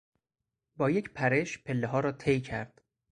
[0.75, 2.81] با یک پرش پلهها را طی کرد.